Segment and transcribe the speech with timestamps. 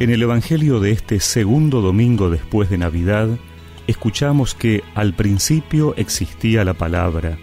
[0.00, 3.36] En el Evangelio de este segundo domingo después de Navidad,
[3.88, 7.36] escuchamos que al principio existía la palabra,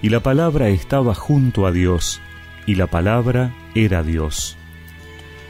[0.00, 2.20] y la palabra estaba junto a Dios,
[2.66, 4.56] y la palabra era Dios.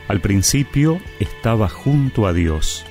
[0.09, 2.87] Al principio estaba junto a Dios.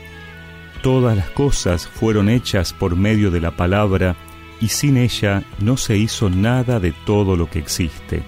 [0.83, 4.15] Todas las cosas fueron hechas por medio de la palabra,
[4.59, 8.21] y sin ella no se hizo nada de todo lo que existe.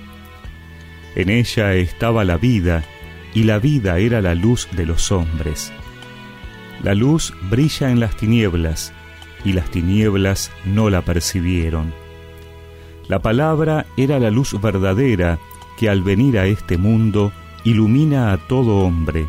[1.16, 2.84] En ella estaba la vida,
[3.34, 5.72] y la vida era la luz de los hombres.
[6.84, 8.94] La luz brilla en las tinieblas,
[9.44, 11.94] y las tinieblas no la percibieron.
[13.08, 15.40] La palabra era la luz verdadera
[15.78, 17.32] que al venir a este mundo
[17.64, 19.28] ilumina a todo hombre.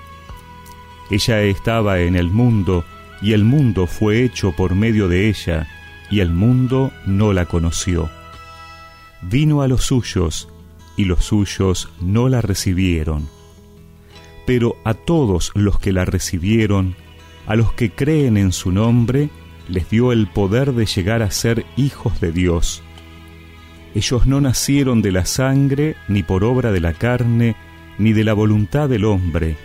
[1.11, 2.85] Ella estaba en el mundo,
[3.23, 5.67] y el mundo fue hecho por medio de ella,
[6.11, 8.11] y el mundo no la conoció.
[9.23, 10.49] Vino a los suyos,
[10.97, 13.29] y los suyos no la recibieron
[14.47, 16.97] pero a todos los que la recibieron,
[17.47, 19.31] a los que creen en su nombre,
[19.69, 22.83] les dio el poder de llegar a ser hijos de Dios.
[23.95, 27.57] Ellos no nacieron de la sangre, ni por obra de la carne,
[27.99, 29.57] ni de la voluntad del hombre,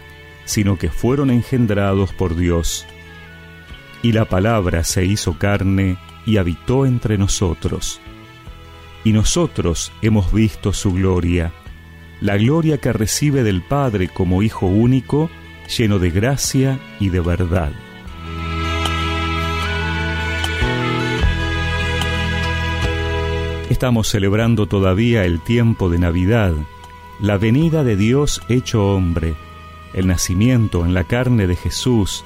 [0.46, 2.86] sino que fueron engendrados por Dios.
[4.04, 8.00] Y la palabra se hizo carne y habitó entre nosotros.
[9.04, 11.52] Y nosotros hemos visto su gloria
[12.22, 15.30] la gloria que recibe del Padre como Hijo único,
[15.78, 17.72] lleno de gracia y de verdad.
[23.70, 26.54] Estamos celebrando todavía el tiempo de Navidad,
[27.22, 29.36] la venida de Dios hecho hombre,
[29.94, 32.26] el nacimiento en la carne de Jesús,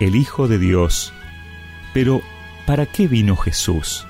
[0.00, 1.12] el Hijo de Dios.
[1.94, 2.20] Pero,
[2.66, 4.06] ¿para qué vino Jesús?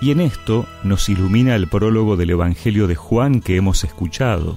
[0.00, 4.56] Y en esto nos ilumina el prólogo del Evangelio de Juan que hemos escuchado.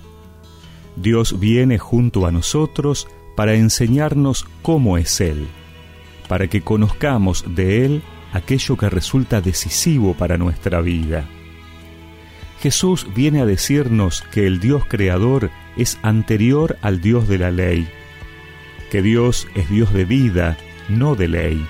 [0.95, 5.47] Dios viene junto a nosotros para enseñarnos cómo es Él,
[6.27, 11.27] para que conozcamos de Él aquello que resulta decisivo para nuestra vida.
[12.61, 17.87] Jesús viene a decirnos que el Dios creador es anterior al Dios de la ley,
[18.89, 21.65] que Dios es Dios de vida, no de ley.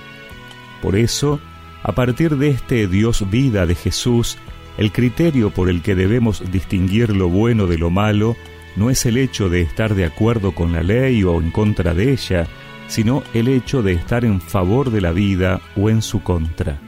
[0.80, 1.40] Por eso,
[1.84, 4.38] a partir de este Dios vida de Jesús,
[4.78, 8.36] el criterio por el que debemos distinguir lo bueno de lo malo
[8.74, 12.10] no es el hecho de estar de acuerdo con la ley o en contra de
[12.10, 12.48] ella,
[12.88, 16.80] sino el hecho de estar en favor de la vida o en su contra.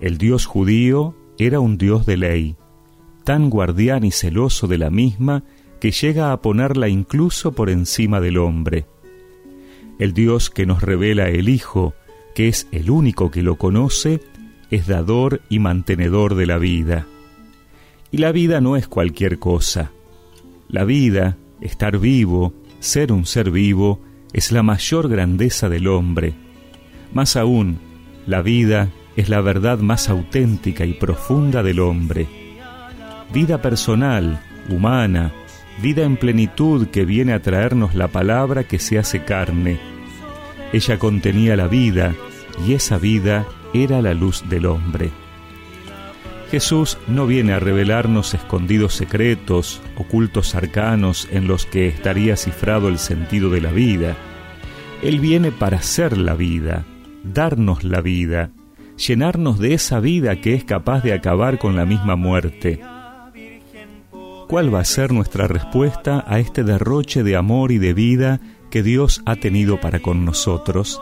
[0.00, 2.56] El Dios judío era un Dios de ley,
[3.22, 5.44] tan guardián y celoso de la misma
[5.80, 8.86] que llega a ponerla incluso por encima del hombre.
[10.00, 11.94] El Dios que nos revela el Hijo,
[12.36, 14.20] que es el único que lo conoce,
[14.70, 17.06] es dador y mantenedor de la vida.
[18.10, 19.90] Y la vida no es cualquier cosa.
[20.68, 24.02] La vida, estar vivo, ser un ser vivo,
[24.34, 26.34] es la mayor grandeza del hombre.
[27.14, 27.78] Más aún,
[28.26, 32.26] la vida es la verdad más auténtica y profunda del hombre.
[33.32, 35.32] Vida personal, humana,
[35.80, 39.95] vida en plenitud que viene a traernos la palabra que se hace carne.
[40.72, 42.14] Ella contenía la vida,
[42.66, 45.10] y esa vida era la luz del hombre.
[46.50, 52.98] Jesús no viene a revelarnos escondidos secretos, ocultos arcanos en los que estaría cifrado el
[52.98, 54.16] sentido de la vida.
[55.02, 56.84] Él viene para ser la vida,
[57.24, 58.50] darnos la vida,
[58.96, 62.80] llenarnos de esa vida que es capaz de acabar con la misma muerte.
[64.48, 68.40] ¿Cuál va a ser nuestra respuesta a este derroche de amor y de vida
[68.70, 71.00] que Dios ha tenido para con nosotros?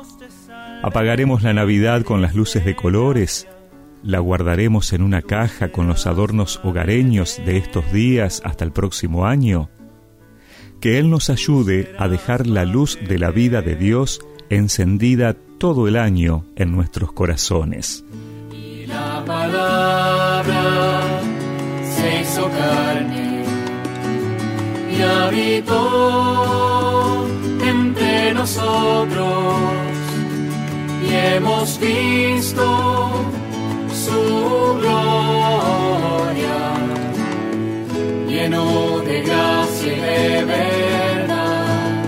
[0.83, 3.49] Apagaremos la Navidad con las luces de colores,
[4.03, 9.27] la guardaremos en una caja con los adornos hogareños de estos días hasta el próximo
[9.27, 9.71] año.
[10.81, 14.21] Que Él nos ayude a dejar la luz de la vida de Dios
[14.51, 18.05] encendida todo el año en nuestros corazones.
[18.53, 21.01] Y la palabra
[21.83, 23.45] se hizo carne
[24.95, 26.94] y habitó
[31.65, 33.11] hemos visto
[33.91, 34.21] su
[34.81, 36.59] gloria,
[38.29, 42.05] lleno de gracia y de verdad.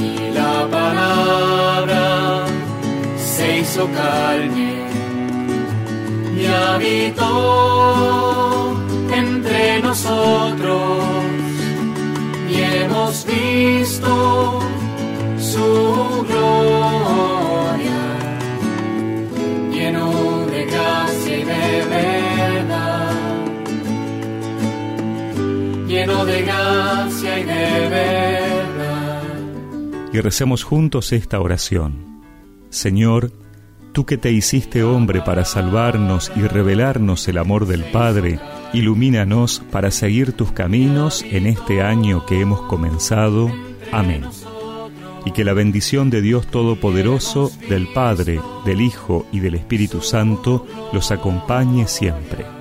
[0.00, 2.46] Y la palabra
[3.18, 4.86] se hizo carne
[6.38, 7.26] y habitó
[9.12, 11.04] entre nosotros
[12.48, 14.59] y hemos visto
[30.12, 32.22] y recemos juntos esta oración.
[32.68, 33.32] Señor,
[33.92, 38.40] tú que te hiciste hombre para salvarnos y revelarnos el amor del Padre,
[38.72, 43.50] ilumínanos para seguir tus caminos en este año que hemos comenzado.
[43.92, 44.24] Amén.
[45.24, 50.66] Y que la bendición de Dios Todopoderoso, del Padre, del Hijo y del Espíritu Santo
[50.92, 52.59] los acompañe siempre.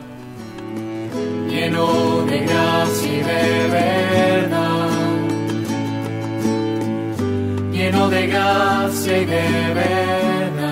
[8.09, 10.68] De gracia y de verdad